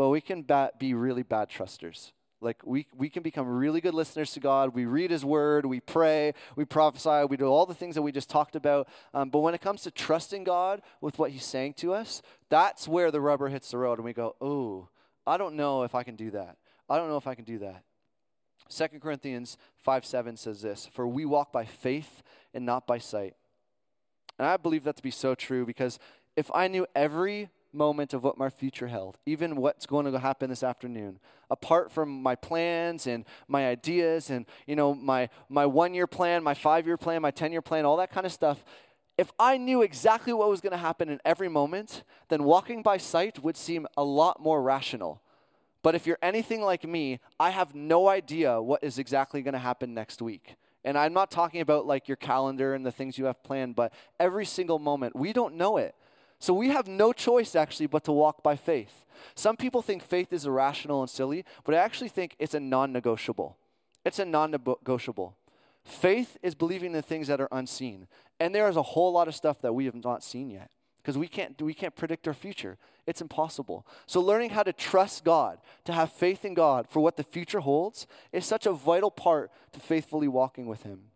[0.00, 2.14] but we can ba- be really bad trusters.
[2.40, 4.74] Like we, we can become really good listeners to God.
[4.74, 8.10] We read His Word, we pray, we prophesy, we do all the things that we
[8.10, 8.88] just talked about.
[9.12, 12.88] Um, but when it comes to trusting God with what He's saying to us, that's
[12.88, 14.88] where the rubber hits the road, and we go, "Oh,
[15.26, 16.56] I don't know if I can do that.
[16.88, 17.84] I don't know if I can do that."
[18.70, 22.22] Second Corinthians five seven says this: "For we walk by faith
[22.54, 23.34] and not by sight."
[24.38, 25.98] And I believe that to be so true because
[26.36, 30.50] if I knew every moment of what my future held, even what's going to happen
[30.50, 31.18] this afternoon.
[31.50, 36.54] Apart from my plans and my ideas and you know my my 1-year plan, my
[36.54, 38.64] 5-year plan, my 10-year plan, all that kind of stuff,
[39.18, 42.96] if I knew exactly what was going to happen in every moment, then walking by
[42.96, 45.20] sight would seem a lot more rational.
[45.82, 49.58] But if you're anything like me, I have no idea what is exactly going to
[49.58, 50.56] happen next week.
[50.84, 53.92] And I'm not talking about like your calendar and the things you have planned, but
[54.18, 55.94] every single moment, we don't know it.
[56.40, 59.04] So we have no choice actually but to walk by faith.
[59.34, 62.92] Some people think faith is irrational and silly, but I actually think it's a non
[62.92, 63.58] negotiable.
[64.04, 65.36] It's a non negotiable.
[65.84, 68.06] Faith is believing the things that are unseen.
[68.38, 70.70] And there is a whole lot of stuff that we have not seen yet
[71.02, 72.78] because we can't, we can't predict our future.
[73.06, 73.86] It's impossible.
[74.06, 77.60] So, learning how to trust God, to have faith in God for what the future
[77.60, 81.09] holds, is such a vital part to faithfully walking with Him.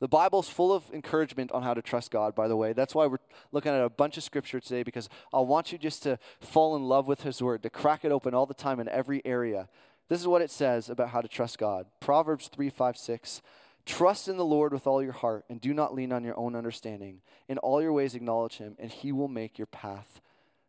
[0.00, 2.72] The Bible's full of encouragement on how to trust God, by the way.
[2.72, 3.18] That's why we're
[3.52, 6.84] looking at a bunch of scripture today because I want you just to fall in
[6.84, 9.68] love with His Word, to crack it open all the time in every area.
[10.08, 13.42] This is what it says about how to trust God Proverbs 3 5 6.
[13.86, 16.56] Trust in the Lord with all your heart and do not lean on your own
[16.56, 17.20] understanding.
[17.48, 20.20] In all your ways acknowledge Him, and He will make your path.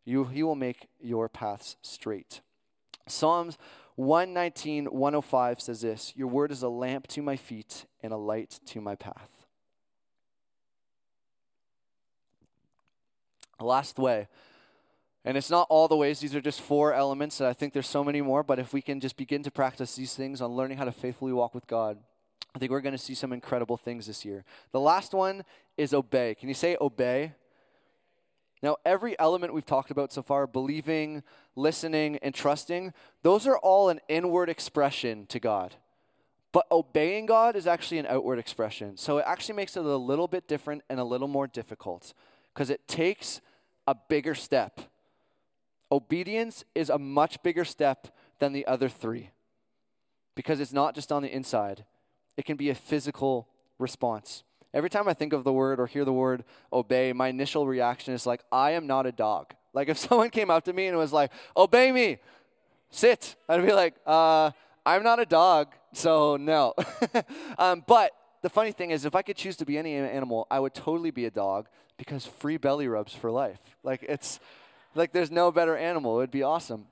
[0.06, 2.42] You, he will make your paths straight.
[3.08, 3.58] Psalms
[3.96, 8.60] 119, 105 says this Your word is a lamp to my feet and a light
[8.68, 9.46] to my path.
[13.60, 14.28] Last way,
[15.24, 17.88] and it's not all the ways, these are just four elements, and I think there's
[17.88, 20.78] so many more, but if we can just begin to practice these things on learning
[20.78, 21.98] how to faithfully walk with God,
[22.54, 24.44] I think we're going to see some incredible things this year.
[24.72, 25.44] The last one
[25.78, 26.36] is obey.
[26.36, 27.34] Can you say obey?
[28.64, 31.24] Now, every element we've talked about so far believing,
[31.56, 35.76] listening, and trusting those are all an inward expression to God.
[36.52, 38.96] But obeying God is actually an outward expression.
[38.96, 42.14] So it actually makes it a little bit different and a little more difficult
[42.54, 43.42] because it takes
[43.88, 44.80] a bigger step.
[45.92, 48.08] Obedience is a much bigger step
[48.40, 49.32] than the other three
[50.36, 51.86] because it's not just on the inside,
[52.38, 53.48] it can be a physical
[53.80, 54.44] response.
[54.76, 58.14] Every time I think of the word or hear the word obey, my initial reaction
[58.14, 59.54] is like, I am not a dog.
[59.74, 62.18] Like if someone came up to me and was like, obey me,
[62.92, 64.52] sit, I'd be like, uh,
[64.86, 66.74] I'm not a dog, so no.
[67.58, 68.12] um, but
[68.42, 71.10] the funny thing is, if I could choose to be any animal, I would totally
[71.10, 73.60] be a dog because free belly rubs for life.
[73.82, 74.42] Like it's
[74.94, 76.18] like there's no better animal.
[76.18, 76.88] It would be awesome.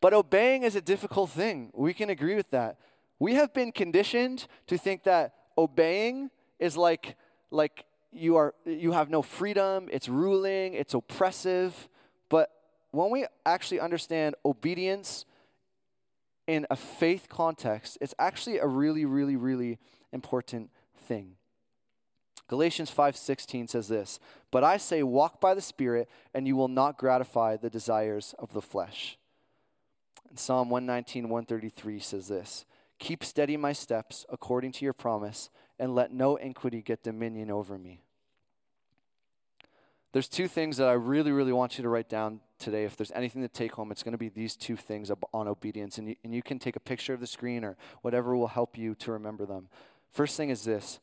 [0.00, 1.70] But obeying is a difficult thing.
[1.74, 2.78] We can agree with that.
[3.18, 7.16] We have been conditioned to think that obeying is like
[7.50, 11.88] like you are you have no freedom, it's ruling, it's oppressive.
[12.28, 12.50] But
[12.90, 15.24] when we actually understand obedience
[16.46, 19.78] in a faith context, it's actually a really, really, really
[20.12, 21.36] important thing.
[22.46, 26.98] Galatians 5:16 says this, "But I say walk by the Spirit and you will not
[26.98, 29.18] gratify the desires of the flesh."
[30.28, 32.66] And Psalm 119 133 says this,
[32.98, 37.78] "Keep steady my steps according to your promise and let no iniquity get dominion over
[37.78, 38.00] me."
[40.12, 42.84] There's two things that I really really want you to write down today.
[42.84, 45.98] If there's anything to take home, it's going to be these two things on obedience
[45.98, 48.78] and you, and you can take a picture of the screen or whatever will help
[48.78, 49.68] you to remember them.
[50.12, 51.00] First thing is this,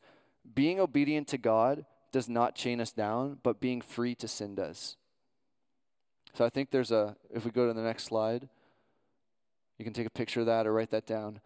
[0.54, 4.96] being obedient to God does not chain us down, but being free to sin does.
[6.32, 8.48] So I think there's a, if we go to the next slide,
[9.76, 11.40] you can take a picture of that or write that down.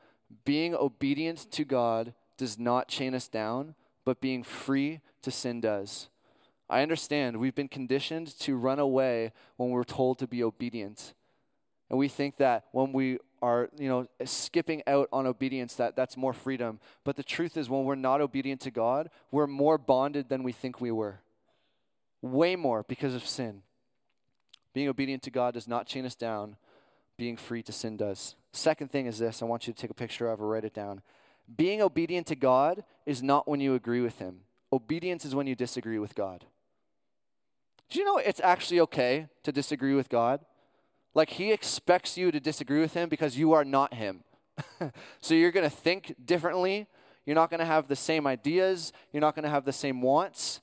[0.44, 6.08] Being obedient to God does not chain us down, but being free to sin does.
[6.68, 11.14] I understand we've been conditioned to run away when we're told to be obedient.
[11.88, 16.16] And we think that when we are, you know, skipping out on obedience, that that's
[16.16, 16.80] more freedom.
[17.04, 20.52] But the truth is, when we're not obedient to God, we're more bonded than we
[20.52, 21.20] think we were.
[22.22, 23.62] Way more because of sin.
[24.74, 26.56] Being obedient to God does not chain us down.
[27.16, 28.34] Being free to sin does.
[28.52, 30.74] Second thing is this I want you to take a picture of or write it
[30.74, 31.02] down.
[31.54, 34.40] Being obedient to God is not when you agree with Him,
[34.72, 36.44] obedience is when you disagree with God.
[37.88, 40.40] Do you know it's actually okay to disagree with God?
[41.14, 44.24] Like he expects you to disagree with him because you are not him.
[45.20, 46.88] so you're going to think differently.
[47.24, 48.92] You're not going to have the same ideas.
[49.12, 50.60] You're not going to have the same wants.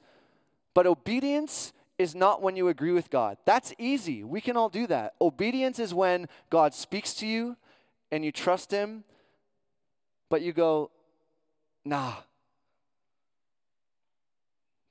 [0.74, 3.38] But obedience is not when you agree with God.
[3.46, 4.24] That's easy.
[4.24, 5.14] We can all do that.
[5.22, 7.58] Obedience is when God speaks to you
[8.12, 9.04] and you trust him,
[10.34, 10.90] but you go,
[11.86, 12.14] nah.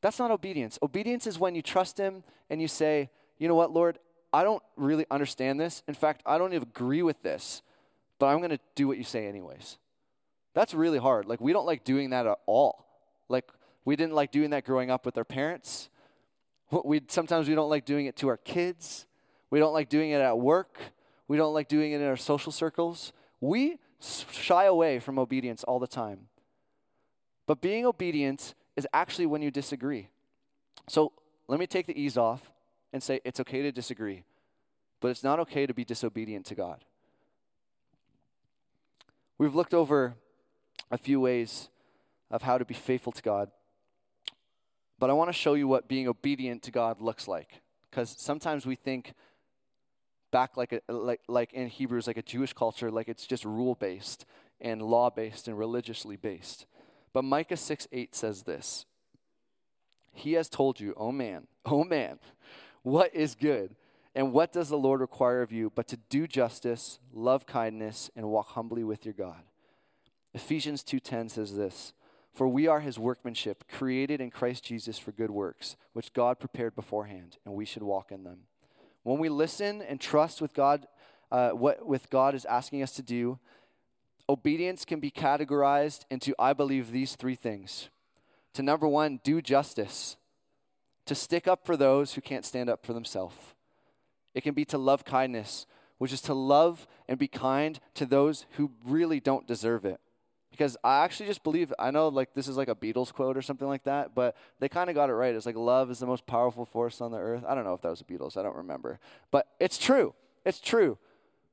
[0.01, 0.79] That's not obedience.
[0.81, 3.99] Obedience is when you trust him and you say, you know what, Lord,
[4.33, 5.83] I don't really understand this.
[5.89, 7.61] In fact, I don't even agree with this,
[8.21, 9.79] but I'm going to do what you say anyways.
[10.55, 11.27] That's really hard.
[11.27, 12.87] Like, we don't like doing that at all.
[13.29, 13.51] Like,
[13.85, 15.91] we didn't like doing that growing up with our parents.
[16.85, 19.07] We, sometimes we don't like doing it to our kids.
[19.51, 20.79] We don't like doing it at work.
[21.27, 23.13] We don't like doing it in our social circles.
[23.41, 26.29] We shy away from obedience all the time.
[27.47, 30.09] But being obedient is actually when you disagree.
[30.89, 31.13] So
[31.49, 32.51] let me take the ease off
[32.93, 34.25] and say it's okay to disagree,
[35.01, 36.85] but it's not okay to be disobedient to God.
[39.39, 40.15] We've looked over
[40.91, 41.69] a few ways
[42.31, 43.51] of how to be faithful to God,
[44.99, 47.61] but I want to show you what being obedient to God looks like.
[47.91, 49.15] Because sometimes we think
[50.33, 53.77] back like, a, like, like in Hebrews, like a Jewish culture, like it's just rule
[53.77, 54.25] based
[54.61, 56.67] and law based and religiously based.
[57.13, 58.87] But Micah 6 8 says this
[60.13, 62.19] He has told you, oh man, oh man,
[62.83, 63.77] what is good?
[64.15, 68.29] And what does the Lord require of you but to do justice, love kindness, and
[68.29, 69.43] walk humbly with your God?
[70.35, 71.93] Ephesians 2:10 says this,
[72.33, 76.75] "For we are his workmanship, created in Christ Jesus for good works, which God prepared
[76.75, 78.47] beforehand, and we should walk in them."
[79.03, 80.87] When we listen and trust with God,
[81.31, 83.39] uh, what with God is asking us to do,
[84.29, 87.89] obedience can be categorized into, I believe, these three things.
[88.55, 90.17] To number one, do justice
[91.07, 93.37] to stick up for those who can't stand up for themselves.
[94.35, 95.67] It can be to love kindness,
[95.99, 100.01] which is to love and be kind to those who really don't deserve it.
[100.53, 103.43] Because I actually just believe, I know like this is like a Beatles quote or
[103.43, 105.35] something like that, but they kind of got it right.
[105.35, 107.43] It's like love is the most powerful force on the earth.
[107.49, 109.01] I don't know if that was a Beatles, I don't remember.
[109.31, 110.15] But it's true.
[110.45, 110.99] It's true.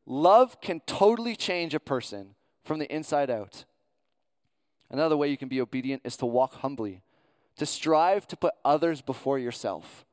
[0.06, 3.66] Love can totally change a person from the inside out.
[4.92, 7.02] Another way you can be obedient is to walk humbly
[7.60, 10.06] to strive to put others before yourself.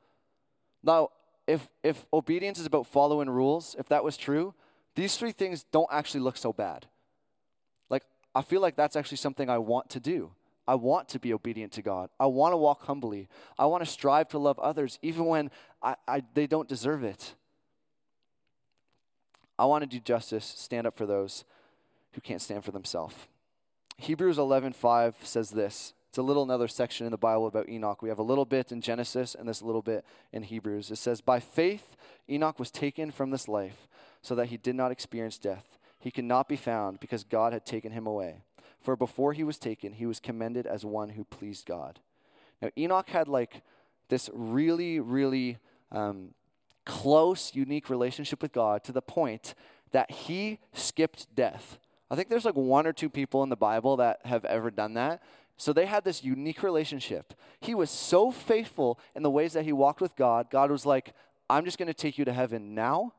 [0.83, 1.11] Now,
[1.46, 4.53] if, if obedience is about following rules, if that was true,
[4.96, 6.87] these three things don't actually look so bad.
[8.37, 10.31] I feel like that's actually something I want to do.
[10.68, 12.11] I want to be obedient to God.
[12.20, 13.29] I want to walk humbly.
[13.59, 15.51] I want to strive to love others, even when
[15.83, 17.35] I, I, they don't deserve it.
[19.59, 21.44] I want to do justice, stand up for those
[22.12, 23.14] who can't stand for themselves.
[23.96, 25.94] Hebrews 11:5 says this.
[26.11, 28.03] It's a little another section in the Bible about Enoch.
[28.03, 30.90] We have a little bit in Genesis and this little bit in Hebrews.
[30.90, 31.96] It says, By faith,
[32.29, 33.88] Enoch was taken from this life
[34.20, 35.79] so that he did not experience death.
[35.98, 38.42] He could not be found because God had taken him away.
[38.80, 42.00] For before he was taken, he was commended as one who pleased God.
[42.62, 43.62] Now, Enoch had like
[44.09, 45.59] this really, really
[45.90, 46.35] um,
[46.85, 49.54] close, unique relationship with God to the point
[49.92, 51.78] that he skipped death.
[52.11, 54.94] I think there's like one or two people in the Bible that have ever done
[54.94, 55.22] that.
[55.57, 57.34] So they had this unique relationship.
[57.61, 60.51] He was so faithful in the ways that he walked with God.
[60.51, 61.14] God was like,
[61.49, 63.14] I'm just going to take you to heaven now.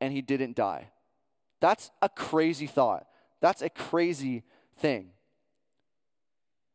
[0.00, 0.88] And he didn't die.
[1.60, 3.06] That's a crazy thought.
[3.40, 4.44] That's a crazy
[4.78, 5.10] thing.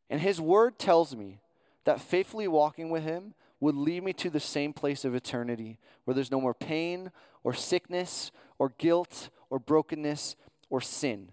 [0.10, 1.40] And his word tells me
[1.86, 6.14] that faithfully walking with Him would lead me to the same place of eternity where
[6.14, 7.12] there's no more pain
[7.44, 10.36] or sickness or guilt or brokenness
[10.70, 11.32] or sin.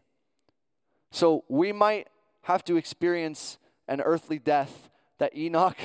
[1.11, 2.09] So we might
[2.43, 5.79] have to experience an earthly death that Enoch,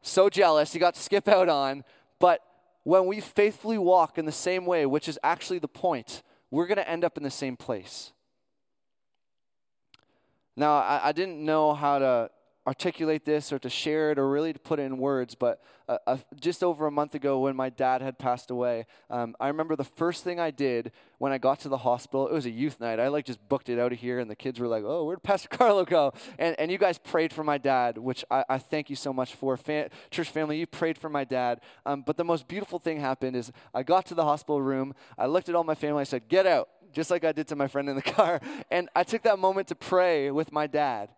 [0.00, 1.84] so jealous, he got to skip out on.
[2.18, 2.40] But
[2.84, 6.22] when we faithfully walk in the same way, which is actually the point,
[6.54, 8.12] we're going to end up in the same place.
[10.54, 12.30] Now, I, I didn't know how to
[12.66, 15.98] articulate this or to share it or really to put it in words, but uh,
[16.06, 19.76] uh, just over a month ago when my dad had passed away, um, I remember
[19.76, 22.80] the first thing I did when I got to the hospital, it was a youth
[22.80, 22.98] night.
[22.98, 25.22] I like just booked it out of here and the kids were like, oh, where'd
[25.22, 26.14] Pastor Carlo go?
[26.38, 29.34] And, and you guys prayed for my dad, which I, I thank you so much
[29.34, 29.58] for.
[30.10, 31.60] Church family, you prayed for my dad.
[31.86, 35.26] Um, but the most beautiful thing happened is I got to the hospital room, I
[35.26, 37.68] looked at all my family, I said, get out, just like I did to my
[37.68, 38.40] friend in the car.
[38.70, 41.10] And I took that moment to pray with my dad.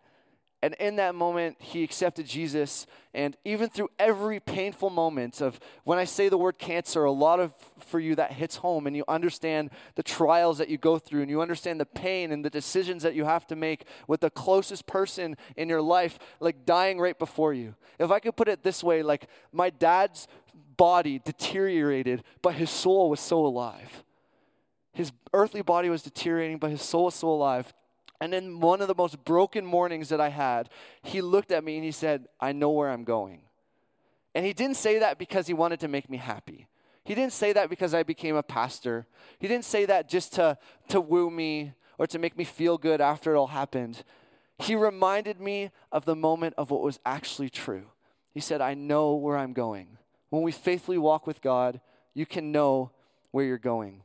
[0.66, 2.88] And in that moment, he accepted Jesus.
[3.14, 7.38] And even through every painful moment of when I say the word cancer, a lot
[7.38, 11.20] of for you that hits home and you understand the trials that you go through
[11.22, 14.28] and you understand the pain and the decisions that you have to make with the
[14.28, 17.76] closest person in your life, like dying right before you.
[18.00, 20.26] If I could put it this way, like my dad's
[20.76, 24.02] body deteriorated, but his soul was so alive.
[24.92, 27.72] His earthly body was deteriorating, but his soul was so alive.
[28.20, 30.70] And in one of the most broken mornings that I had,
[31.02, 33.42] he looked at me and he said, I know where I'm going.
[34.34, 36.66] And he didn't say that because he wanted to make me happy.
[37.04, 39.06] He didn't say that because I became a pastor.
[39.38, 40.58] He didn't say that just to,
[40.88, 44.02] to woo me or to make me feel good after it all happened.
[44.58, 47.86] He reminded me of the moment of what was actually true.
[48.32, 49.98] He said, I know where I'm going.
[50.30, 51.80] When we faithfully walk with God,
[52.12, 52.90] you can know
[53.30, 54.02] where you're going.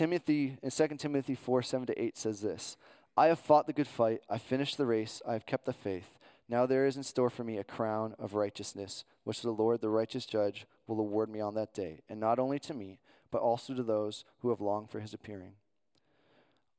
[0.00, 2.78] Timothy, in 2 Timothy 4 7 to 8 says this
[3.18, 6.16] I have fought the good fight, I finished the race, I have kept the faith.
[6.48, 9.90] Now there is in store for me a crown of righteousness, which the Lord, the
[9.90, 12.98] righteous judge, will award me on that day, and not only to me,
[13.30, 15.52] but also to those who have longed for his appearing.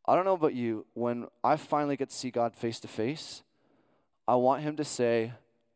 [0.04, 3.44] I don't know about you, when I finally get to see God face to face,
[4.28, 5.34] I want him to say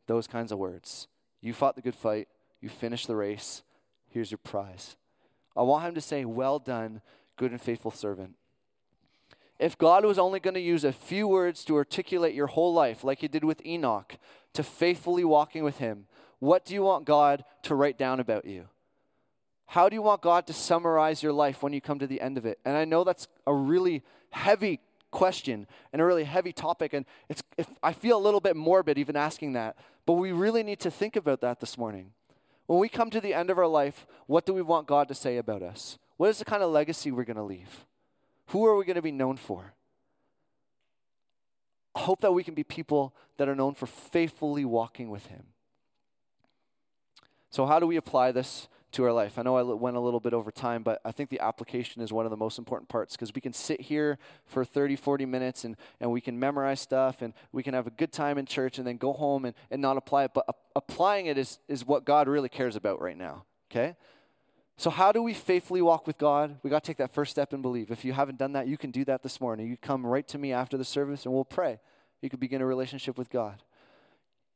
[0.07, 1.07] those kinds of words.
[1.41, 2.27] You fought the good fight,
[2.59, 3.61] you finished the race,
[4.09, 4.95] here's your prize.
[5.55, 7.01] I want him to say, Well done,
[7.35, 8.35] good and faithful servant.
[9.59, 13.03] If God was only going to use a few words to articulate your whole life,
[13.03, 14.17] like he did with Enoch,
[14.53, 16.07] to faithfully walking with him,
[16.39, 18.65] what do you want God to write down about you?
[19.67, 22.37] How do you want God to summarize your life when you come to the end
[22.37, 22.59] of it?
[22.65, 24.81] And I know that's a really heavy
[25.11, 28.97] question and a really heavy topic, and it's, if, I feel a little bit morbid
[28.97, 32.11] even asking that, but we really need to think about that this morning.
[32.67, 35.15] When we come to the end of our life, what do we want God to
[35.15, 35.97] say about us?
[36.17, 37.85] What is the kind of legacy we're going to leave?
[38.47, 39.73] Who are we going to be known for?
[41.95, 45.43] I hope that we can be people that are known for faithfully walking with Him.
[47.49, 49.39] So, how do we apply this to our life?
[49.39, 52.11] I know I went a little bit over time, but I think the application is
[52.11, 55.63] one of the most important parts because we can sit here for 30, 40 minutes
[55.63, 58.77] and, and we can memorize stuff and we can have a good time in church
[58.77, 60.31] and then go home and, and not apply it.
[60.33, 60.45] But
[60.75, 63.95] applying it is, is what God really cares about right now, okay?
[64.77, 66.57] So, how do we faithfully walk with God?
[66.61, 67.91] We got to take that first step and believe.
[67.91, 69.67] If you haven't done that, you can do that this morning.
[69.67, 71.79] You come right to me after the service and we'll pray.
[72.21, 73.63] You can begin a relationship with God.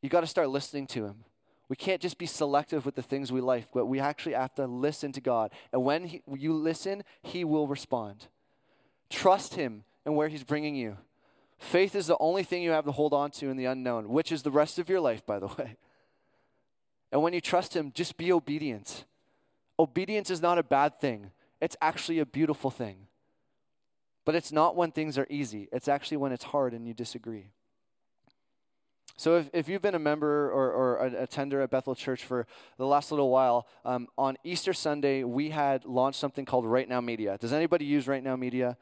[0.01, 1.23] You got to start listening to Him.
[1.69, 4.65] We can't just be selective with the things we like, but we actually have to
[4.65, 5.51] listen to God.
[5.71, 8.27] And when he, you listen, He will respond.
[9.09, 10.97] Trust Him and where He's bringing you.
[11.59, 14.31] Faith is the only thing you have to hold on to in the unknown, which
[14.31, 15.77] is the rest of your life, by the way.
[17.11, 19.05] And when you trust Him, just be obedient.
[19.79, 23.07] Obedience is not a bad thing, it's actually a beautiful thing.
[24.25, 27.51] But it's not when things are easy, it's actually when it's hard and you disagree.
[29.19, 32.47] So, if, if you've been a member or, or a attender at Bethel Church for
[32.77, 37.01] the last little while, um, on Easter Sunday, we had launched something called Right Now
[37.01, 37.37] Media.
[37.37, 38.77] Does anybody use Right Now Media?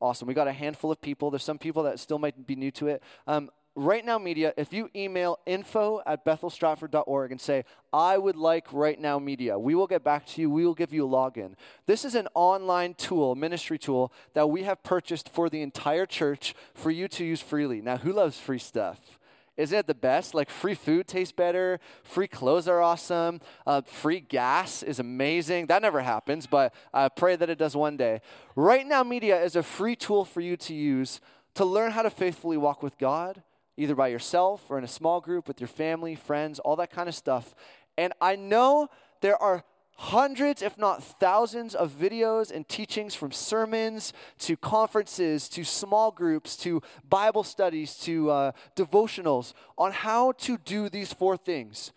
[0.00, 0.28] Awesome.
[0.28, 1.30] We got a handful of people.
[1.30, 3.02] There's some people that still might be new to it.
[3.26, 8.72] Um, Right Now Media, if you email info at bethelstratford.org and say, I would like
[8.72, 10.50] Right Now Media, we will get back to you.
[10.50, 11.54] We will give you a login.
[11.86, 16.54] This is an online tool, ministry tool, that we have purchased for the entire church
[16.74, 17.80] for you to use freely.
[17.80, 19.20] Now, who loves free stuff?
[19.56, 20.34] Isn't it the best?
[20.34, 25.66] Like free food tastes better, free clothes are awesome, uh, free gas is amazing.
[25.66, 28.20] That never happens, but I pray that it does one day.
[28.56, 31.20] Right Now Media is a free tool for you to use
[31.54, 33.42] to learn how to faithfully walk with God
[33.76, 37.08] either by yourself or in a small group with your family, friends, all that kind
[37.08, 37.54] of stuff.
[37.96, 38.88] And I know
[39.20, 39.64] there are
[39.96, 46.56] hundreds, if not thousands, of videos and teachings from sermons to conferences to small groups
[46.56, 51.92] to Bible studies to uh, devotionals on how to do these four things.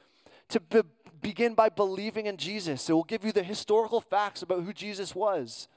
[0.49, 0.81] To be-
[1.21, 5.15] begin by believing in Jesus, it will give you the historical facts about who Jesus
[5.15, 5.69] was.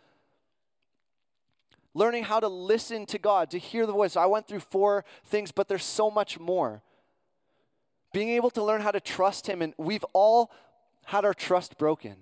[1.97, 4.17] Learning how to listen to God, to hear the voice.
[4.17, 6.83] I went through four things, but there's so much more.
[8.13, 10.51] Being able to learn how to trust Him, and we've all
[11.07, 12.17] had our trust broken.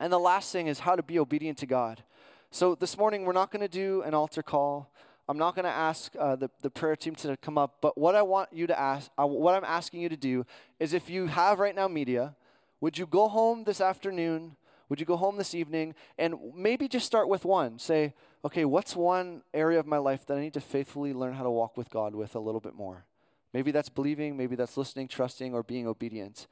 [0.00, 2.02] And the last thing is how to be obedient to God.
[2.50, 4.90] So this morning, we're not going to do an altar call.
[5.28, 8.14] I'm not going to ask uh, the, the prayer team to come up, but what
[8.14, 10.46] I want you to ask, uh, what I'm asking you to do
[10.80, 12.34] is if you have right now media,
[12.80, 14.56] would you go home this afternoon?
[14.88, 17.78] Would you go home this evening and maybe just start with one?
[17.78, 18.14] Say,
[18.44, 21.50] okay, what's one area of my life that I need to faithfully learn how to
[21.50, 23.04] walk with God with a little bit more?
[23.52, 26.46] Maybe that's believing, maybe that's listening, trusting, or being obedient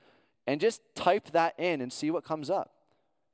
[0.46, 2.72] and just type that in and see what comes up.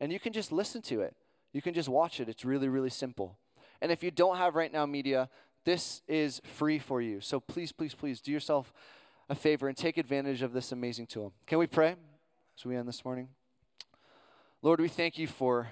[0.00, 1.14] And you can just listen to it.
[1.52, 2.28] You can just watch it.
[2.28, 3.38] It's really, really simple.
[3.80, 5.28] And if you don't have right now media,
[5.64, 7.20] this is free for you.
[7.20, 8.72] So please, please, please do yourself
[9.28, 11.32] a favor and take advantage of this amazing tool.
[11.46, 11.96] Can we pray
[12.58, 13.28] as we end this morning?
[14.62, 15.68] Lord, we thank you for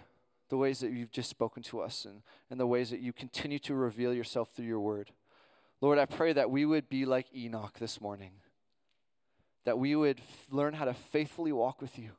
[0.50, 3.58] the ways that you've just spoken to us and, and the ways that you continue
[3.60, 5.12] to reveal yourself through your word.
[5.80, 8.32] Lord, I pray that we would be like Enoch this morning
[9.64, 12.12] that we would f- learn how to faithfully walk with you.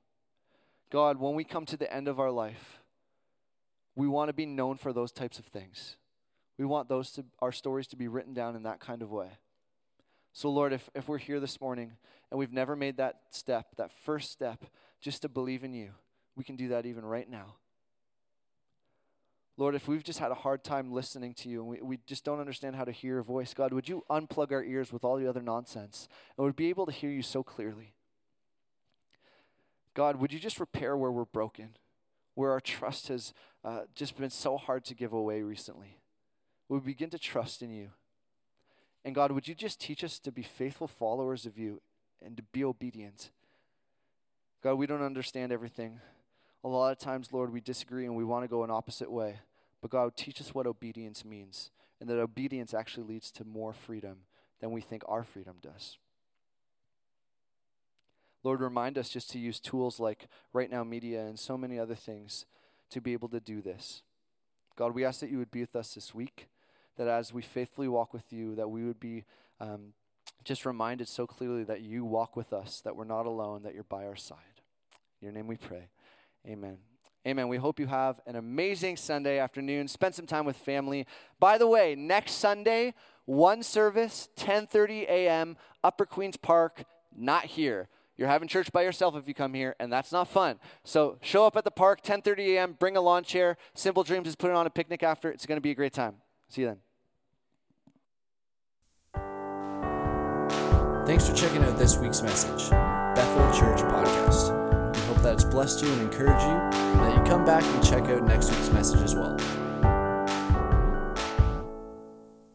[0.92, 2.82] God, when we come to the end of our life,
[3.96, 5.96] we want to be known for those types of things.
[6.58, 9.40] We want those to, our stories to be written down in that kind of way.
[10.34, 11.94] So, Lord, if, if we're here this morning
[12.30, 14.66] and we've never made that step, that first step,
[15.02, 15.92] just to believe in you,
[16.36, 17.56] we can do that even right now.
[19.58, 22.24] Lord, if we've just had a hard time listening to you and we, we just
[22.24, 25.18] don't understand how to hear your voice, God, would you unplug our ears with all
[25.18, 27.94] the other nonsense and would be able to hear you so clearly?
[29.94, 31.76] God, would you just repair where we're broken,
[32.36, 33.34] where our trust has
[33.64, 35.98] uh, just been so hard to give away recently?
[36.70, 37.90] Would we begin to trust in you?
[39.04, 41.82] And God, would you just teach us to be faithful followers of you
[42.24, 43.32] and to be obedient?
[44.64, 46.00] God, we don't understand everything.
[46.64, 49.40] A lot of times, Lord, we disagree and we want to go an opposite way.
[49.82, 54.18] But God, teach us what obedience means, and that obedience actually leads to more freedom
[54.60, 55.98] than we think our freedom does.
[58.44, 61.96] Lord, remind us just to use tools like Right Now Media and so many other
[61.96, 62.46] things
[62.90, 64.04] to be able to do this.
[64.76, 66.48] God, we ask that you would be with us this week,
[66.98, 69.26] that as we faithfully walk with you, that we would be
[69.60, 69.94] um,
[70.44, 73.84] just reminded so clearly that you walk with us, that we're not alone, that you're
[73.84, 74.62] by our side.
[75.22, 75.90] In your name we pray.
[76.48, 76.78] Amen.
[77.28, 77.48] Amen.
[77.48, 79.88] We hope you have an amazing Sunday afternoon.
[79.88, 81.06] Spend some time with family.
[81.40, 86.84] By the way, next Sunday, one service, 10:30 a.m., Upper Queens Park,
[87.16, 87.90] not here.
[88.18, 90.60] You're having church by yourself if you come here, and that's not fun.
[90.84, 92.76] So show up at the park, 10:30 a.m.
[92.80, 93.58] Bring a lawn chair.
[93.76, 95.32] Simple Dreams is putting on a picnic after.
[95.32, 96.16] It's going to be a great time.
[96.50, 96.78] See you then.
[101.06, 104.81] Thanks for checking out this week's message, Bethel Church Podcast.
[105.22, 108.24] That it's blessed you and encouraged you, and that you come back and check out
[108.24, 109.38] next week's message as well.